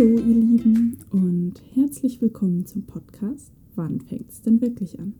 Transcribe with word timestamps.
Hallo 0.00 0.16
ihr 0.16 0.34
Lieben 0.34 0.96
und 1.10 1.60
herzlich 1.74 2.22
willkommen 2.22 2.64
zum 2.64 2.84
Podcast 2.84 3.52
Wann 3.74 4.00
fängt 4.00 4.30
es 4.30 4.40
denn 4.40 4.62
wirklich 4.62 4.98
an? 4.98 5.12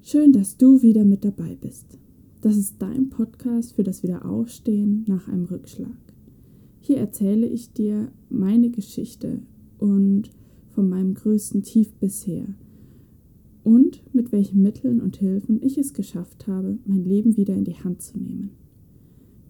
Schön, 0.00 0.32
dass 0.32 0.56
du 0.56 0.80
wieder 0.80 1.04
mit 1.04 1.22
dabei 1.22 1.58
bist. 1.60 1.98
Das 2.40 2.56
ist 2.56 2.76
dein 2.80 3.10
Podcast 3.10 3.74
für 3.74 3.82
das 3.82 4.02
Wiederaufstehen 4.02 5.04
nach 5.06 5.28
einem 5.28 5.44
Rückschlag. 5.44 5.98
Hier 6.80 6.96
erzähle 6.96 7.46
ich 7.46 7.74
dir 7.74 8.10
meine 8.30 8.70
Geschichte 8.70 9.42
und 9.76 10.30
von 10.70 10.88
meinem 10.88 11.12
größten 11.12 11.62
Tief 11.62 11.92
bisher 12.00 12.46
und 13.64 14.02
mit 14.14 14.32
welchen 14.32 14.62
Mitteln 14.62 14.98
und 14.98 15.18
Hilfen 15.18 15.62
ich 15.62 15.76
es 15.76 15.92
geschafft 15.92 16.46
habe, 16.46 16.78
mein 16.86 17.04
Leben 17.04 17.36
wieder 17.36 17.54
in 17.54 17.64
die 17.64 17.76
Hand 17.76 18.00
zu 18.00 18.16
nehmen. 18.16 18.52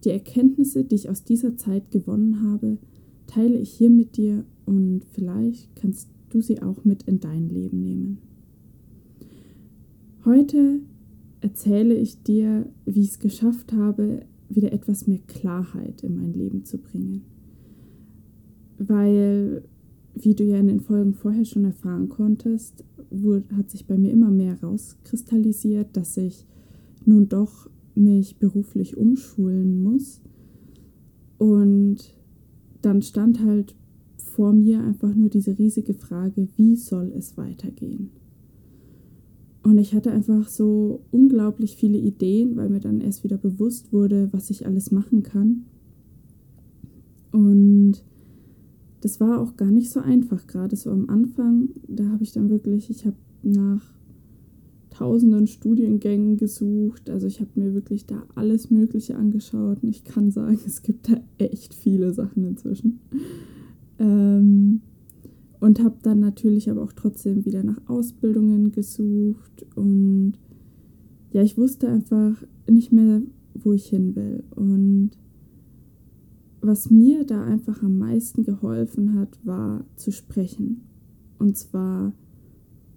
Die 0.03 0.09
Erkenntnisse, 0.09 0.83
die 0.83 0.95
ich 0.95 1.09
aus 1.09 1.23
dieser 1.23 1.55
Zeit 1.55 1.89
gewonnen 1.89 2.43
habe, 2.43 2.79
teile 3.33 3.57
ich 3.57 3.71
hier 3.71 3.89
mit 3.89 4.17
dir 4.17 4.43
und 4.65 5.01
vielleicht 5.11 5.75
kannst 5.75 6.09
du 6.29 6.41
sie 6.41 6.61
auch 6.61 6.85
mit 6.85 7.03
in 7.03 7.19
dein 7.19 7.49
Leben 7.49 7.81
nehmen. 7.81 8.17
Heute 10.23 10.79
erzähle 11.41 11.95
ich 11.95 12.21
dir, 12.23 12.67
wie 12.85 13.01
ich 13.01 13.09
es 13.09 13.19
geschafft 13.19 13.73
habe, 13.73 14.25
wieder 14.49 14.71
etwas 14.71 15.07
mehr 15.07 15.19
Klarheit 15.27 16.03
in 16.03 16.15
mein 16.15 16.33
Leben 16.33 16.63
zu 16.63 16.77
bringen. 16.77 17.23
Weil, 18.77 19.63
wie 20.13 20.35
du 20.35 20.43
ja 20.43 20.57
in 20.57 20.67
den 20.67 20.79
Folgen 20.79 21.13
vorher 21.13 21.45
schon 21.45 21.65
erfahren 21.65 22.09
konntest, 22.09 22.83
hat 23.57 23.71
sich 23.71 23.87
bei 23.87 23.97
mir 23.97 24.11
immer 24.11 24.31
mehr 24.31 24.61
rauskristallisiert, 24.61 25.97
dass 25.97 26.17
ich 26.17 26.45
nun 27.05 27.29
doch 27.29 27.69
mich 27.95 28.37
beruflich 28.37 28.95
umschulen 28.95 29.81
muss. 29.81 30.21
Und 31.37 32.15
dann 32.85 33.01
stand 33.01 33.43
halt 33.43 33.75
vor 34.17 34.53
mir 34.53 34.81
einfach 34.83 35.13
nur 35.13 35.29
diese 35.29 35.57
riesige 35.57 35.93
Frage, 35.93 36.47
wie 36.57 36.75
soll 36.75 37.11
es 37.15 37.37
weitergehen? 37.37 38.09
Und 39.63 39.77
ich 39.77 39.93
hatte 39.93 40.11
einfach 40.11 40.49
so 40.49 41.05
unglaublich 41.11 41.77
viele 41.77 41.97
Ideen, 41.97 42.57
weil 42.57 42.69
mir 42.69 42.81
dann 42.81 42.99
erst 42.99 43.23
wieder 43.23 43.37
bewusst 43.37 43.93
wurde, 43.93 44.27
was 44.31 44.49
ich 44.49 44.65
alles 44.65 44.91
machen 44.91 45.23
kann. 45.23 45.65
Und 47.31 48.03
das 48.99 49.19
war 49.19 49.39
auch 49.39 49.55
gar 49.55 49.71
nicht 49.71 49.89
so 49.89 50.01
einfach, 50.01 50.47
gerade 50.47 50.75
so 50.75 50.91
am 50.91 51.09
Anfang. 51.09 51.69
Da 51.87 52.09
habe 52.09 52.23
ich 52.23 52.33
dann 52.33 52.49
wirklich, 52.49 52.89
ich 52.89 53.05
habe 53.05 53.15
nach 53.41 53.93
tausenden 54.93 55.47
Studiengängen 55.47 56.37
gesucht. 56.37 57.09
Also 57.09 57.27
ich 57.27 57.39
habe 57.41 57.49
mir 57.55 57.73
wirklich 57.73 58.05
da 58.05 58.23
alles 58.35 58.69
Mögliche 58.69 59.15
angeschaut 59.15 59.81
und 59.81 59.89
ich 59.89 60.03
kann 60.03 60.31
sagen, 60.31 60.59
es 60.65 60.83
gibt 60.83 61.09
da 61.09 61.15
echt 61.37 61.73
viele 61.73 62.13
Sachen 62.13 62.45
inzwischen. 62.45 62.99
Ähm, 63.99 64.81
und 65.59 65.81
habe 65.81 65.95
dann 66.03 66.19
natürlich 66.19 66.69
aber 66.69 66.83
auch 66.83 66.93
trotzdem 66.93 67.45
wieder 67.45 67.63
nach 67.63 67.79
Ausbildungen 67.87 68.71
gesucht 68.71 69.65
und 69.75 70.33
ja, 71.31 71.41
ich 71.41 71.57
wusste 71.57 71.87
einfach 71.87 72.43
nicht 72.69 72.91
mehr, 72.91 73.21
wo 73.55 73.73
ich 73.73 73.87
hin 73.87 74.15
will. 74.15 74.43
Und 74.55 75.11
was 76.61 76.91
mir 76.91 77.25
da 77.25 77.43
einfach 77.43 77.81
am 77.81 77.97
meisten 77.97 78.43
geholfen 78.43 79.15
hat, 79.15 79.39
war 79.43 79.85
zu 79.95 80.11
sprechen. 80.11 80.81
Und 81.39 81.57
zwar 81.57 82.13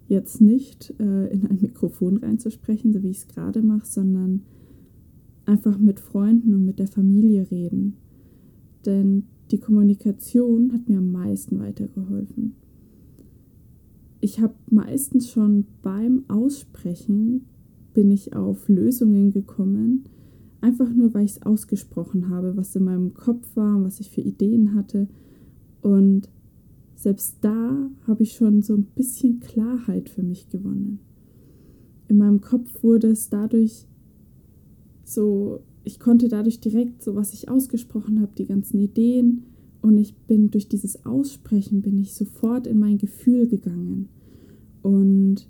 jetzt 0.07 0.41
nicht 0.41 0.93
äh, 0.99 1.27
in 1.27 1.45
ein 1.47 1.59
Mikrofon 1.61 2.17
reinzusprechen, 2.17 2.93
so 2.93 3.03
wie 3.03 3.09
ich 3.09 3.17
es 3.17 3.27
gerade 3.27 3.61
mache, 3.61 3.85
sondern 3.85 4.43
einfach 5.45 5.77
mit 5.77 5.99
Freunden 5.99 6.53
und 6.53 6.65
mit 6.65 6.79
der 6.79 6.87
Familie 6.87 7.49
reden. 7.51 7.97
Denn 8.85 9.23
die 9.51 9.59
Kommunikation 9.59 10.73
hat 10.73 10.89
mir 10.89 10.97
am 10.97 11.11
meisten 11.11 11.59
weitergeholfen. 11.59 12.55
Ich 14.19 14.39
habe 14.39 14.55
meistens 14.69 15.29
schon 15.29 15.65
beim 15.81 16.23
Aussprechen 16.27 17.45
bin 17.93 18.11
ich 18.11 18.35
auf 18.35 18.67
Lösungen 18.67 19.31
gekommen, 19.31 20.03
einfach 20.61 20.91
nur 20.93 21.13
weil 21.13 21.25
ich 21.25 21.37
es 21.37 21.43
ausgesprochen 21.43 22.29
habe, 22.29 22.57
was 22.57 22.75
in 22.75 22.83
meinem 22.83 23.13
Kopf 23.13 23.55
war, 23.55 23.83
was 23.83 23.99
ich 23.99 24.09
für 24.09 24.21
Ideen 24.21 24.75
hatte. 24.75 25.07
Und 25.81 26.29
selbst 26.97 27.37
da 27.41 27.89
habe 28.07 28.23
ich 28.23 28.33
schon 28.33 28.63
so 28.63 28.73
ein 28.73 28.87
bisschen 28.95 29.39
Klarheit 29.39 30.09
für 30.09 30.23
mich 30.23 30.49
gewonnen. 30.49 30.99
In 32.07 32.17
meinem 32.17 32.41
Kopf 32.41 32.83
wurde 32.83 33.07
es 33.07 33.29
dadurch 33.29 33.85
so, 35.03 35.61
ich 35.83 35.99
konnte 35.99 36.27
dadurch 36.27 36.59
direkt 36.59 37.03
so, 37.03 37.15
was 37.15 37.33
ich 37.33 37.49
ausgesprochen 37.49 38.19
habe, 38.19 38.31
die 38.35 38.47
ganzen 38.47 38.79
Ideen. 38.79 39.43
Und 39.81 39.97
ich 39.97 40.15
bin 40.15 40.49
durch 40.49 40.67
dieses 40.67 41.05
Aussprechen 41.05 41.81
bin 41.81 41.99
ich 41.99 42.15
sofort 42.15 42.65
in 42.65 42.79
mein 42.79 42.97
Gefühl 42.97 43.47
gegangen. 43.47 44.09
Und 44.81 45.47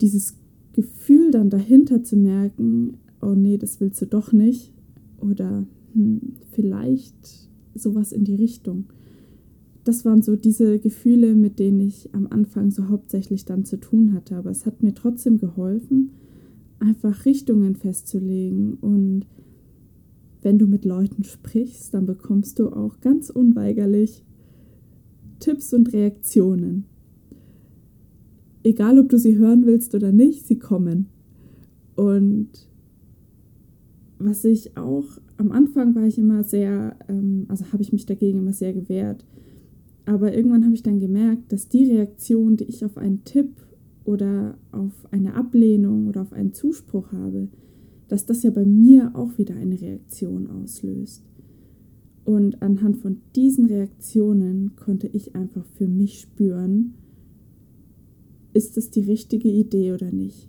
dieses 0.00 0.36
Gefühl 0.72 1.32
dann 1.32 1.50
dahinter 1.50 2.02
zu 2.02 2.16
merken, 2.16 2.96
oh 3.20 3.34
nee, 3.34 3.58
das 3.58 3.78
willst 3.78 4.00
du 4.00 4.06
doch 4.06 4.32
nicht. 4.32 4.72
Oder 5.20 5.66
hm, 5.92 6.20
vielleicht 6.50 7.50
sowas 7.74 8.10
in 8.10 8.24
die 8.24 8.36
Richtung 8.36 8.86
das 9.84 10.04
waren 10.04 10.22
so 10.22 10.34
diese 10.34 10.78
Gefühle, 10.78 11.34
mit 11.34 11.58
denen 11.58 11.80
ich 11.80 12.14
am 12.14 12.26
Anfang 12.26 12.70
so 12.70 12.88
hauptsächlich 12.88 13.44
dann 13.44 13.64
zu 13.64 13.78
tun 13.78 14.14
hatte. 14.14 14.36
Aber 14.36 14.50
es 14.50 14.64
hat 14.64 14.82
mir 14.82 14.94
trotzdem 14.94 15.38
geholfen, 15.38 16.10
einfach 16.78 17.26
Richtungen 17.26 17.76
festzulegen. 17.76 18.74
Und 18.74 19.26
wenn 20.42 20.58
du 20.58 20.66
mit 20.66 20.86
Leuten 20.86 21.22
sprichst, 21.22 21.92
dann 21.92 22.06
bekommst 22.06 22.58
du 22.58 22.70
auch 22.70 23.00
ganz 23.00 23.28
unweigerlich 23.28 24.24
Tipps 25.38 25.74
und 25.74 25.92
Reaktionen. 25.92 26.86
Egal, 28.62 28.98
ob 28.98 29.10
du 29.10 29.18
sie 29.18 29.36
hören 29.36 29.66
willst 29.66 29.94
oder 29.94 30.12
nicht, 30.12 30.46
sie 30.46 30.58
kommen. 30.58 31.08
Und 31.94 32.48
was 34.18 34.44
ich 34.46 34.78
auch 34.78 35.04
am 35.36 35.52
Anfang 35.52 35.94
war 35.94 36.04
ich 36.04 36.18
immer 36.18 36.42
sehr, 36.44 36.96
ähm, 37.08 37.44
also 37.48 37.66
habe 37.72 37.82
ich 37.82 37.92
mich 37.92 38.06
dagegen 38.06 38.38
immer 38.38 38.54
sehr 38.54 38.72
gewehrt, 38.72 39.26
aber 40.06 40.34
irgendwann 40.34 40.64
habe 40.64 40.74
ich 40.74 40.82
dann 40.82 41.00
gemerkt, 41.00 41.52
dass 41.52 41.68
die 41.68 41.90
Reaktion, 41.90 42.56
die 42.56 42.64
ich 42.64 42.84
auf 42.84 42.98
einen 42.98 43.24
Tipp 43.24 43.50
oder 44.04 44.58
auf 44.70 44.92
eine 45.10 45.34
Ablehnung 45.34 46.08
oder 46.08 46.22
auf 46.22 46.32
einen 46.32 46.52
Zuspruch 46.52 47.12
habe, 47.12 47.48
dass 48.08 48.26
das 48.26 48.42
ja 48.42 48.50
bei 48.50 48.66
mir 48.66 49.12
auch 49.14 49.38
wieder 49.38 49.54
eine 49.54 49.80
Reaktion 49.80 50.50
auslöst. 50.50 51.22
Und 52.24 52.62
anhand 52.62 52.98
von 52.98 53.18
diesen 53.34 53.66
Reaktionen 53.66 54.76
konnte 54.76 55.08
ich 55.08 55.34
einfach 55.34 55.64
für 55.74 55.88
mich 55.88 56.20
spüren, 56.20 56.94
ist 58.52 58.76
es 58.78 58.90
die 58.90 59.02
richtige 59.02 59.48
Idee 59.48 59.92
oder 59.92 60.10
nicht. 60.10 60.48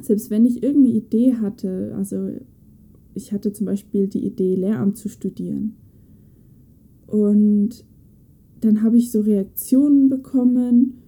Selbst 0.00 0.30
wenn 0.30 0.44
ich 0.44 0.62
irgendeine 0.62 0.96
Idee 0.96 1.34
hatte, 1.34 1.94
also 1.96 2.30
ich 3.14 3.32
hatte 3.32 3.52
zum 3.52 3.66
Beispiel 3.66 4.08
die 4.08 4.24
Idee, 4.24 4.56
Lehramt 4.56 4.96
zu 4.96 5.08
studieren. 5.08 5.74
Und 7.06 7.84
dann 8.64 8.82
habe 8.82 8.96
ich 8.96 9.10
so 9.10 9.20
Reaktionen 9.20 10.08
bekommen 10.08 11.02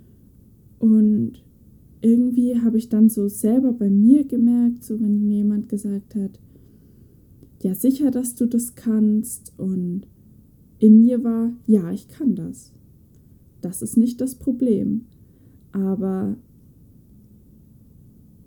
und 0.78 1.43
irgendwie 2.03 2.61
habe 2.61 2.77
ich 2.77 2.91
dann 2.91 3.09
so 3.09 3.28
selber 3.28 3.72
bei 3.72 3.89
mir 3.89 4.25
gemerkt, 4.25 4.84
so 4.84 5.00
wenn 5.00 5.22
mir 5.22 5.37
jemand 5.37 5.71
gesagt 5.71 6.15
hat, 6.15 6.39
ja 7.62 7.75
sicher, 7.75 8.11
dass 8.11 8.34
du 8.34 8.47
das 8.47 8.75
kannst 8.75 9.54
und 9.57 10.03
in 10.78 11.01
mir 11.01 11.25
war, 11.25 11.53
ja, 11.66 11.91
ich 11.91 12.09
kann 12.09 12.34
das. 12.34 12.72
Das 13.63 13.80
ist 13.80 13.97
nicht 13.97 14.21
das 14.21 14.34
Problem. 14.34 15.07
Aber 15.72 16.36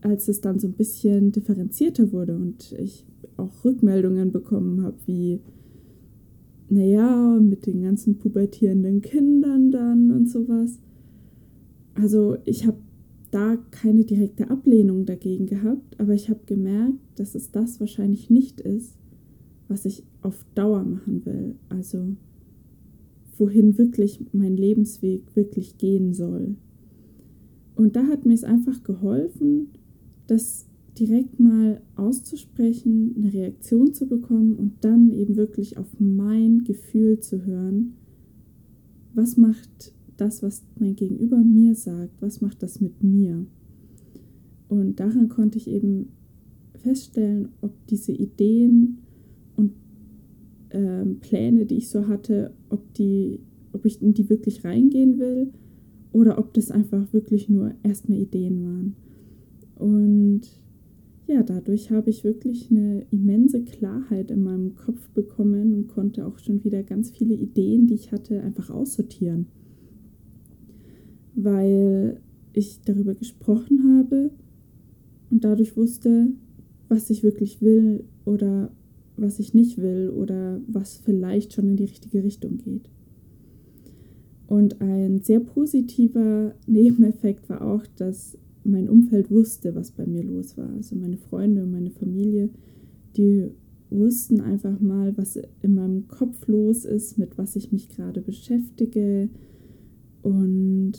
als 0.01 0.27
es 0.27 0.39
dann 0.39 0.59
so 0.59 0.67
ein 0.67 0.73
bisschen 0.73 1.31
differenzierter 1.31 2.11
wurde 2.11 2.35
und 2.35 2.73
ich 2.73 3.07
auch 3.37 3.65
Rückmeldungen 3.65 4.31
bekommen 4.31 4.83
habe, 4.83 4.97
wie, 5.07 5.41
naja, 6.69 7.39
mit 7.39 7.65
den 7.65 7.81
ganzen 7.81 8.17
pubertierenden 8.17 9.01
Kindern 9.01 9.71
dann 9.71 10.11
und 10.11 10.29
sowas. 10.29 10.79
Also 11.95 12.37
ich 12.45 12.65
habe 12.65 12.77
da 13.31 13.57
keine 13.71 14.05
direkte 14.05 14.49
Ablehnung 14.49 15.05
dagegen 15.05 15.45
gehabt, 15.45 15.99
aber 15.99 16.13
ich 16.13 16.29
habe 16.29 16.41
gemerkt, 16.45 16.99
dass 17.15 17.35
es 17.35 17.51
das 17.51 17.79
wahrscheinlich 17.79 18.29
nicht 18.29 18.61
ist, 18.61 18.97
was 19.67 19.85
ich 19.85 20.03
auf 20.21 20.45
Dauer 20.55 20.83
machen 20.83 21.25
will. 21.25 21.55
Also 21.69 22.15
wohin 23.37 23.77
wirklich 23.77 24.19
mein 24.31 24.55
Lebensweg 24.55 25.35
wirklich 25.35 25.77
gehen 25.77 26.13
soll. 26.13 26.55
Und 27.75 27.95
da 27.95 28.03
hat 28.07 28.25
mir 28.25 28.33
es 28.33 28.43
einfach 28.43 28.83
geholfen, 28.83 29.69
dass 30.27 30.68
direkt 30.97 31.39
mal 31.39 31.81
auszusprechen, 31.95 33.15
eine 33.17 33.33
Reaktion 33.33 33.93
zu 33.93 34.07
bekommen 34.07 34.55
und 34.55 34.73
dann 34.81 35.11
eben 35.11 35.35
wirklich 35.35 35.77
auf 35.77 35.87
mein 35.99 36.63
Gefühl 36.63 37.19
zu 37.19 37.45
hören. 37.45 37.93
Was 39.13 39.37
macht 39.37 39.93
das, 40.17 40.43
was 40.43 40.63
mein 40.79 40.95
Gegenüber 40.95 41.37
mir 41.37 41.75
sagt, 41.75 42.21
was 42.21 42.41
macht 42.41 42.63
das 42.63 42.81
mit 42.81 43.03
mir? 43.03 43.45
Und 44.67 44.99
daran 44.99 45.29
konnte 45.29 45.57
ich 45.57 45.67
eben 45.67 46.09
feststellen, 46.75 47.49
ob 47.61 47.71
diese 47.87 48.11
Ideen 48.11 48.99
und 49.55 49.71
äh, 50.69 51.05
Pläne, 51.05 51.65
die 51.65 51.77
ich 51.77 51.89
so 51.89 52.07
hatte, 52.07 52.53
ob, 52.69 52.93
die, 52.93 53.39
ob 53.73 53.85
ich 53.85 54.01
in 54.01 54.13
die 54.13 54.29
wirklich 54.29 54.63
reingehen 54.63 55.19
will 55.19 55.51
oder 56.11 56.37
ob 56.37 56.53
das 56.53 56.71
einfach 56.71 57.11
wirklich 57.13 57.49
nur 57.49 57.73
erstmal 57.83 58.19
Ideen 58.19 58.63
waren. 58.63 58.95
Und 59.75 60.41
ja, 61.29 61.43
dadurch 61.43 61.91
habe 61.91 62.09
ich 62.09 62.23
wirklich 62.23 62.71
eine 62.71 63.05
immense 63.11 63.61
Klarheit 63.61 64.31
in 64.31 64.43
meinem 64.43 64.75
Kopf 64.75 65.09
bekommen 65.09 65.75
und 65.75 65.87
konnte 65.87 66.25
auch 66.25 66.39
schon 66.39 66.63
wieder 66.63 66.81
ganz 66.81 67.11
viele 67.11 67.35
Ideen, 67.35 67.85
die 67.85 67.93
ich 67.93 68.11
hatte, 68.11 68.41
einfach 68.41 68.71
aussortieren. 68.71 69.45
Weil 71.35 72.19
ich 72.53 72.81
darüber 72.81 73.13
gesprochen 73.13 73.97
habe 73.97 74.31
und 75.29 75.43
dadurch 75.43 75.77
wusste, 75.77 76.29
was 76.87 77.11
ich 77.11 77.21
wirklich 77.21 77.61
will 77.61 78.05
oder 78.25 78.71
was 79.15 79.39
ich 79.39 79.53
nicht 79.53 79.77
will 79.77 80.09
oder 80.09 80.59
was 80.67 80.97
vielleicht 80.97 81.53
schon 81.53 81.67
in 81.67 81.77
die 81.77 81.85
richtige 81.85 82.23
Richtung 82.23 82.57
geht. 82.57 82.89
Und 84.47 84.81
ein 84.81 85.21
sehr 85.21 85.41
positiver 85.41 86.55
Nebeneffekt 86.65 87.49
war 87.49 87.61
auch, 87.61 87.85
dass 87.97 88.35
mein 88.63 88.89
Umfeld 88.89 89.31
wusste, 89.31 89.75
was 89.75 89.91
bei 89.91 90.05
mir 90.05 90.23
los 90.23 90.57
war. 90.57 90.69
Also 90.75 90.95
meine 90.95 91.17
Freunde 91.17 91.63
und 91.63 91.71
meine 91.71 91.91
Familie, 91.91 92.49
die 93.15 93.49
wussten 93.89 94.39
einfach 94.41 94.79
mal, 94.79 95.17
was 95.17 95.39
in 95.61 95.75
meinem 95.75 96.07
Kopf 96.07 96.47
los 96.47 96.85
ist, 96.85 97.17
mit 97.17 97.37
was 97.37 97.55
ich 97.55 97.71
mich 97.71 97.89
gerade 97.89 98.21
beschäftige. 98.21 99.29
Und 100.21 100.93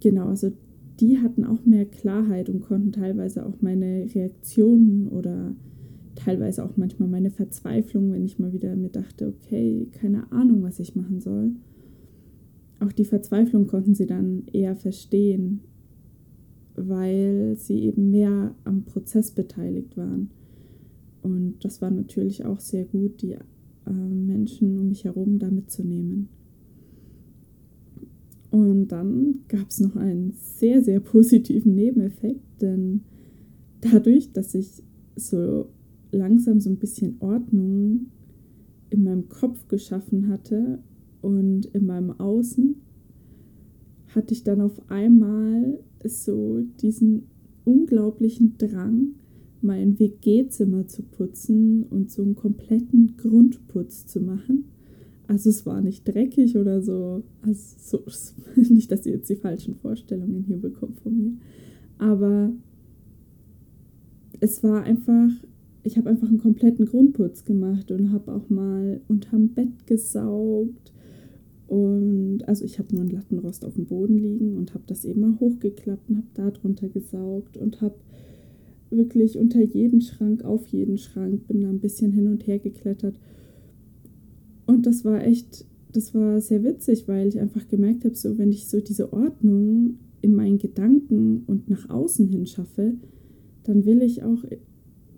genau, 0.00 0.28
also 0.28 0.52
die 1.00 1.18
hatten 1.18 1.44
auch 1.44 1.64
mehr 1.64 1.86
Klarheit 1.86 2.48
und 2.48 2.60
konnten 2.60 2.92
teilweise 2.92 3.46
auch 3.46 3.60
meine 3.60 4.06
Reaktionen 4.14 5.08
oder 5.08 5.54
teilweise 6.16 6.64
auch 6.64 6.76
manchmal 6.76 7.08
meine 7.08 7.30
Verzweiflung, 7.30 8.12
wenn 8.12 8.24
ich 8.24 8.38
mal 8.38 8.52
wieder 8.52 8.74
mir 8.76 8.90
dachte, 8.90 9.28
okay, 9.28 9.88
keine 9.92 10.30
Ahnung, 10.32 10.62
was 10.62 10.80
ich 10.80 10.96
machen 10.96 11.20
soll 11.20 11.52
auch 12.80 12.92
die 12.92 13.04
Verzweiflung 13.04 13.66
konnten 13.66 13.94
sie 13.94 14.06
dann 14.06 14.44
eher 14.52 14.74
verstehen, 14.74 15.60
weil 16.76 17.56
sie 17.56 17.80
eben 17.80 18.10
mehr 18.10 18.54
am 18.64 18.84
Prozess 18.84 19.30
beteiligt 19.30 19.96
waren. 19.96 20.30
Und 21.22 21.56
das 21.62 21.82
war 21.82 21.90
natürlich 21.90 22.44
auch 22.46 22.60
sehr 22.60 22.86
gut, 22.86 23.20
die 23.20 23.32
äh, 23.32 23.92
Menschen 23.92 24.78
um 24.78 24.88
mich 24.88 25.04
herum 25.04 25.38
da 25.38 25.50
mitzunehmen. 25.50 26.28
Und 28.50 28.88
dann 28.88 29.40
gab 29.48 29.68
es 29.68 29.78
noch 29.80 29.96
einen 29.96 30.32
sehr, 30.32 30.82
sehr 30.82 31.00
positiven 31.00 31.74
Nebeneffekt, 31.74 32.62
denn 32.62 33.02
dadurch, 33.80 34.32
dass 34.32 34.54
ich 34.54 34.82
so 35.16 35.68
langsam 36.10 36.60
so 36.60 36.70
ein 36.70 36.78
bisschen 36.78 37.16
Ordnung 37.20 38.06
in 38.88 39.04
meinem 39.04 39.28
Kopf 39.28 39.68
geschaffen 39.68 40.28
hatte 40.28 40.80
und 41.22 41.66
in 41.66 41.86
meinem 41.86 42.10
Außen 42.10 42.76
hatte 44.14 44.34
ich 44.34 44.42
dann 44.42 44.60
auf 44.60 44.90
einmal 44.90 45.78
so 46.04 46.62
diesen 46.80 47.24
unglaublichen 47.64 48.56
Drang, 48.58 49.14
mein 49.62 49.98
WG-Zimmer 49.98 50.88
zu 50.88 51.02
putzen 51.02 51.84
und 51.84 52.10
so 52.10 52.22
einen 52.22 52.34
kompletten 52.34 53.16
Grundputz 53.16 54.06
zu 54.06 54.20
machen. 54.20 54.64
Also 55.26 55.50
es 55.50 55.64
war 55.66 55.80
nicht 55.80 56.08
dreckig 56.08 56.56
oder 56.56 56.82
so. 56.82 57.22
Also 57.42 57.76
so, 57.78 58.02
nicht, 58.74 58.90
dass 58.90 59.06
ihr 59.06 59.12
jetzt 59.12 59.30
die 59.30 59.36
falschen 59.36 59.76
Vorstellungen 59.76 60.42
hier 60.42 60.56
bekommt 60.56 61.00
von 61.00 61.16
mir. 61.16 61.32
Aber 61.98 62.52
es 64.40 64.64
war 64.64 64.82
einfach 64.82 65.30
ich 65.82 65.96
habe 65.96 66.10
einfach 66.10 66.28
einen 66.28 66.38
kompletten 66.38 66.86
Grundputz 66.86 67.44
gemacht 67.44 67.90
und 67.90 68.12
habe 68.12 68.32
auch 68.32 68.48
mal 68.50 69.00
unterm 69.08 69.48
Bett 69.48 69.86
gesaugt. 69.86 70.92
Und 71.70 72.48
also 72.48 72.64
ich 72.64 72.80
habe 72.80 72.92
nur 72.92 73.02
einen 73.02 73.12
Lattenrost 73.12 73.64
auf 73.64 73.74
dem 73.74 73.86
Boden 73.86 74.18
liegen 74.18 74.56
und 74.56 74.74
habe 74.74 74.82
das 74.88 75.04
eben 75.04 75.20
mal 75.20 75.38
hochgeklappt 75.38 76.10
und 76.10 76.16
habe 76.16 76.26
da 76.34 76.50
drunter 76.50 76.88
gesaugt 76.88 77.56
und 77.56 77.80
habe 77.80 77.94
wirklich 78.90 79.38
unter 79.38 79.62
jeden 79.62 80.00
Schrank, 80.00 80.44
auf 80.44 80.66
jeden 80.66 80.98
Schrank, 80.98 81.46
bin 81.46 81.60
da 81.60 81.70
ein 81.70 81.78
bisschen 81.78 82.10
hin 82.10 82.26
und 82.26 82.44
her 82.48 82.58
geklettert. 82.58 83.14
Und 84.66 84.84
das 84.84 85.04
war 85.04 85.24
echt, 85.24 85.64
das 85.92 86.12
war 86.12 86.40
sehr 86.40 86.64
witzig, 86.64 87.06
weil 87.06 87.28
ich 87.28 87.38
einfach 87.38 87.68
gemerkt 87.68 88.04
habe, 88.04 88.16
so 88.16 88.36
wenn 88.36 88.50
ich 88.50 88.66
so 88.66 88.80
diese 88.80 89.12
Ordnung 89.12 89.94
in 90.22 90.34
meinen 90.34 90.58
Gedanken 90.58 91.44
und 91.46 91.70
nach 91.70 91.88
außen 91.88 92.26
hin 92.26 92.46
schaffe, 92.46 92.94
dann 93.62 93.84
will 93.84 94.02
ich 94.02 94.24
auch 94.24 94.42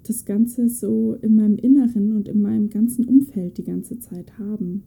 das 0.07 0.27
Ganze 0.27 0.69
so 0.69 1.15
in 1.23 1.35
meinem 1.35 1.57
Inneren 1.57 2.15
und 2.15 2.29
in 2.29 2.43
meinem 2.43 2.69
ganzen 2.69 3.07
Umfeld 3.07 3.57
die 3.57 3.65
ganze 3.65 4.01
Zeit 4.01 4.39
haben. 4.39 4.83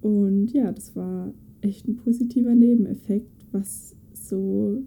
Und 0.00 0.52
ja, 0.52 0.72
das 0.72 0.94
war 0.96 1.32
echt 1.60 1.88
ein 1.88 1.96
positiver 1.96 2.54
Nebeneffekt, 2.54 3.46
was 3.52 3.96
so 4.12 4.82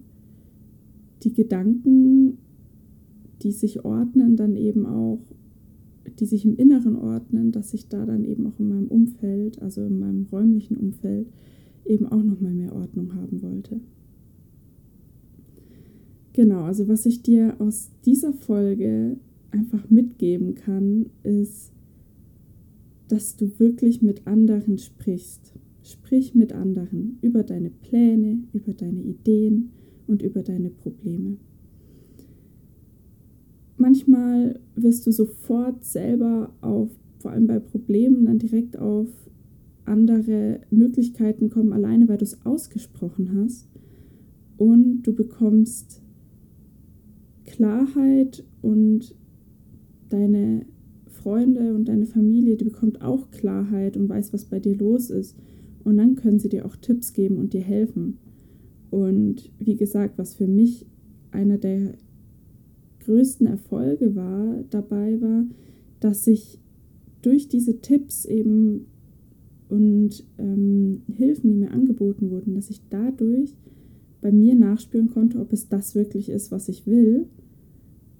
die 1.22 1.32
Gedanken, 1.32 2.38
die 3.42 3.52
sich 3.52 3.84
ordnen, 3.84 4.36
dann 4.36 4.56
eben 4.56 4.86
auch, 4.86 5.20
die 6.18 6.26
sich 6.26 6.44
im 6.44 6.56
Inneren 6.56 6.96
ordnen, 6.96 7.52
dass 7.52 7.74
ich 7.74 7.88
da 7.88 8.06
dann 8.06 8.24
eben 8.24 8.46
auch 8.46 8.58
in 8.58 8.68
meinem 8.68 8.88
Umfeld, 8.88 9.60
also 9.60 9.84
in 9.84 9.98
meinem 9.98 10.26
räumlichen 10.30 10.76
Umfeld, 10.76 11.28
eben 11.84 12.06
auch 12.06 12.22
nochmal 12.22 12.54
mehr 12.54 12.74
Ordnung 12.74 13.14
haben 13.14 13.42
wollte. 13.42 13.80
Genau, 16.32 16.62
also 16.62 16.88
was 16.88 17.04
ich 17.04 17.22
dir 17.22 17.56
aus 17.58 17.90
dieser 18.06 18.32
Folge 18.32 19.16
einfach 19.50 19.90
mitgeben 19.90 20.54
kann, 20.54 21.06
ist, 21.22 21.72
dass 23.12 23.36
du 23.36 23.58
wirklich 23.58 24.00
mit 24.00 24.26
anderen 24.26 24.78
sprichst. 24.78 25.52
Sprich 25.82 26.34
mit 26.34 26.54
anderen 26.54 27.18
über 27.20 27.42
deine 27.42 27.68
Pläne, 27.68 28.38
über 28.54 28.72
deine 28.72 29.02
Ideen 29.02 29.72
und 30.06 30.22
über 30.22 30.42
deine 30.42 30.70
Probleme. 30.70 31.36
Manchmal 33.76 34.58
wirst 34.76 35.06
du 35.06 35.10
sofort 35.10 35.84
selber 35.84 36.54
auf, 36.62 36.88
vor 37.18 37.32
allem 37.32 37.46
bei 37.46 37.58
Problemen, 37.58 38.24
dann 38.24 38.38
direkt 38.38 38.78
auf 38.78 39.08
andere 39.84 40.60
Möglichkeiten 40.70 41.50
kommen, 41.50 41.74
alleine 41.74 42.08
weil 42.08 42.16
du 42.16 42.24
es 42.24 42.46
ausgesprochen 42.46 43.32
hast. 43.36 43.68
Und 44.56 45.02
du 45.02 45.12
bekommst 45.12 46.00
Klarheit 47.44 48.42
und 48.62 49.14
deine 50.08 50.64
Freunde 51.22 51.74
und 51.74 51.86
deine 51.86 52.06
Familie, 52.06 52.56
die 52.56 52.64
bekommt 52.64 53.02
auch 53.02 53.30
Klarheit 53.30 53.96
und 53.96 54.08
weiß, 54.08 54.32
was 54.32 54.44
bei 54.44 54.58
dir 54.58 54.76
los 54.76 55.10
ist. 55.10 55.36
Und 55.84 55.96
dann 55.96 56.16
können 56.16 56.38
sie 56.38 56.48
dir 56.48 56.66
auch 56.66 56.76
Tipps 56.76 57.12
geben 57.12 57.38
und 57.38 57.52
dir 57.52 57.60
helfen. 57.60 58.18
Und 58.90 59.50
wie 59.58 59.76
gesagt, 59.76 60.18
was 60.18 60.34
für 60.34 60.46
mich 60.46 60.86
einer 61.30 61.58
der 61.58 61.94
größten 63.00 63.46
Erfolge 63.46 64.14
war, 64.14 64.64
dabei 64.70 65.20
war, 65.20 65.44
dass 66.00 66.26
ich 66.26 66.58
durch 67.22 67.48
diese 67.48 67.80
Tipps 67.80 68.24
eben 68.24 68.86
und 69.68 70.24
ähm, 70.38 71.02
Hilfen, 71.08 71.50
die 71.50 71.56
mir 71.56 71.70
angeboten 71.70 72.30
wurden, 72.30 72.54
dass 72.54 72.68
ich 72.68 72.82
dadurch 72.90 73.56
bei 74.20 74.30
mir 74.30 74.54
nachspüren 74.54 75.08
konnte, 75.08 75.40
ob 75.40 75.52
es 75.52 75.68
das 75.68 75.94
wirklich 75.94 76.28
ist, 76.28 76.52
was 76.52 76.68
ich 76.68 76.86
will 76.86 77.26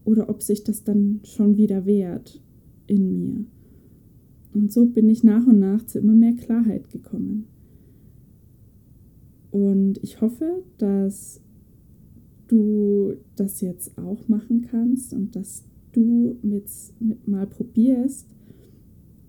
oder 0.04 0.30
ob 0.30 0.42
sich 0.42 0.64
das 0.64 0.82
dann 0.82 1.20
schon 1.24 1.56
wieder 1.56 1.84
wehrt 1.84 2.40
in 2.86 3.12
mir. 3.12 3.44
Und 4.54 4.72
so 4.72 4.86
bin 4.86 5.08
ich 5.08 5.24
nach 5.24 5.46
und 5.46 5.58
nach 5.58 5.84
zu 5.86 5.98
immer 5.98 6.14
mehr 6.14 6.34
Klarheit 6.34 6.90
gekommen. 6.90 7.46
Und 9.50 9.98
ich 10.02 10.20
hoffe, 10.20 10.62
dass 10.78 11.40
du 12.48 13.14
das 13.36 13.60
jetzt 13.60 13.96
auch 13.98 14.28
machen 14.28 14.62
kannst 14.62 15.14
und 15.14 15.36
dass 15.36 15.64
du 15.92 16.38
mit, 16.42 16.66
mit 17.00 17.28
mal 17.28 17.46
probierst, 17.46 18.28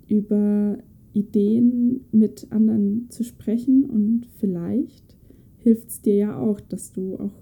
über 0.07 0.77
Ideen 1.13 2.01
mit 2.11 2.51
anderen 2.51 3.09
zu 3.09 3.23
sprechen 3.23 3.85
und 3.85 4.27
vielleicht 4.37 5.15
hilft 5.59 5.89
es 5.89 6.01
dir 6.01 6.15
ja 6.15 6.37
auch, 6.37 6.59
dass 6.59 6.91
du 6.91 7.17
auch 7.17 7.35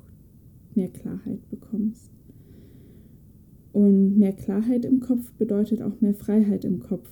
mehr 0.75 0.89
Klarheit 0.89 1.50
bekommst. 1.50 2.12
Und 3.74 4.18
mehr 4.18 4.34
Klarheit 4.34 4.86
im 4.86 5.00
Kopf 5.00 5.32
bedeutet 5.34 5.82
auch 5.82 6.01
mehr 6.01 6.13
Freiheit 6.13 6.66
im 6.66 6.80
Kopf. 6.80 7.10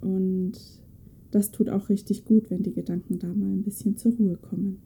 Und 0.00 0.52
das 1.30 1.50
tut 1.50 1.68
auch 1.68 1.88
richtig 1.88 2.24
gut, 2.24 2.50
wenn 2.50 2.62
die 2.62 2.72
Gedanken 2.72 3.18
da 3.18 3.28
mal 3.28 3.52
ein 3.52 3.62
bisschen 3.62 3.96
zur 3.96 4.12
Ruhe 4.12 4.36
kommen. 4.36 4.78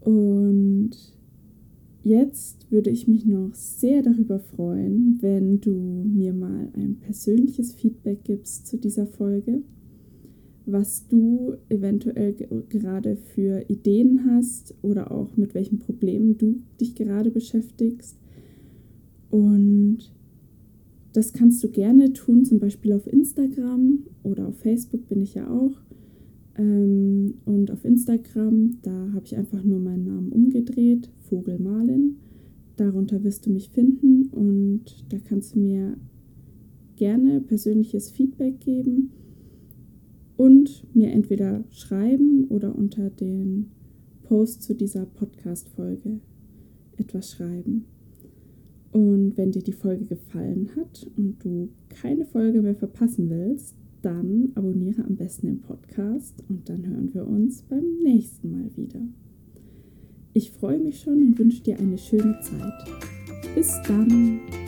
Und 0.00 0.92
jetzt 2.02 2.70
würde 2.70 2.90
ich 2.90 3.08
mich 3.08 3.26
noch 3.26 3.54
sehr 3.54 4.02
darüber 4.02 4.38
freuen, 4.38 5.18
wenn 5.20 5.60
du 5.60 5.72
mir 5.74 6.32
mal 6.32 6.70
ein 6.74 6.96
persönliches 7.00 7.74
Feedback 7.74 8.24
gibst 8.24 8.68
zu 8.68 8.78
dieser 8.78 9.06
Folge 9.06 9.62
was 10.66 11.06
du 11.06 11.54
eventuell 11.68 12.34
gerade 12.68 13.16
für 13.16 13.64
Ideen 13.70 14.26
hast 14.28 14.74
oder 14.82 15.12
auch 15.12 15.36
mit 15.36 15.54
welchen 15.54 15.78
Problemen 15.78 16.36
du 16.36 16.60
dich 16.80 16.96
gerade 16.96 17.30
beschäftigst. 17.30 18.18
Und 19.30 20.12
Das 21.12 21.32
kannst 21.32 21.64
du 21.64 21.70
gerne 21.70 22.12
tun, 22.12 22.44
zum 22.44 22.58
Beispiel 22.58 22.92
auf 22.92 23.10
Instagram 23.10 24.00
oder 24.22 24.48
auf 24.48 24.58
Facebook 24.58 25.08
bin 25.08 25.22
ich 25.22 25.32
ja 25.32 25.48
auch. 25.48 25.80
Ähm, 26.58 27.34
und 27.46 27.70
auf 27.70 27.86
Instagram, 27.86 28.76
da 28.82 29.12
habe 29.14 29.24
ich 29.24 29.34
einfach 29.34 29.64
nur 29.64 29.78
meinen 29.78 30.04
Namen 30.04 30.30
umgedreht, 30.30 31.08
Vogelmalin. 31.30 32.16
Darunter 32.76 33.24
wirst 33.24 33.46
du 33.46 33.50
mich 33.50 33.70
finden 33.70 34.26
und 34.26 34.82
da 35.08 35.16
kannst 35.18 35.54
du 35.54 35.60
mir 35.60 35.96
gerne 36.96 37.40
persönliches 37.40 38.10
Feedback 38.10 38.60
geben 38.60 39.10
und 40.36 40.84
mir 40.94 41.10
entweder 41.10 41.64
schreiben 41.70 42.44
oder 42.48 42.76
unter 42.76 43.10
den 43.10 43.70
Post 44.24 44.62
zu 44.62 44.74
dieser 44.74 45.06
Podcast-Folge 45.06 46.20
etwas 46.96 47.32
schreiben. 47.32 47.84
Und 48.92 49.36
wenn 49.36 49.52
dir 49.52 49.62
die 49.62 49.72
Folge 49.72 50.04
gefallen 50.04 50.70
hat 50.76 51.06
und 51.16 51.44
du 51.44 51.68
keine 51.88 52.24
Folge 52.24 52.62
mehr 52.62 52.74
verpassen 52.74 53.28
willst, 53.28 53.74
dann 54.02 54.52
abonniere 54.54 55.04
am 55.04 55.16
besten 55.16 55.46
den 55.46 55.60
Podcast 55.60 56.42
und 56.48 56.68
dann 56.68 56.86
hören 56.86 57.12
wir 57.12 57.26
uns 57.26 57.62
beim 57.62 57.84
nächsten 58.02 58.50
Mal 58.50 58.70
wieder. 58.76 59.00
Ich 60.32 60.52
freue 60.52 60.78
mich 60.78 61.00
schon 61.00 61.22
und 61.22 61.38
wünsche 61.38 61.62
dir 61.62 61.78
eine 61.78 61.98
schöne 61.98 62.38
Zeit. 62.40 63.54
Bis 63.54 63.72
dann! 63.86 64.65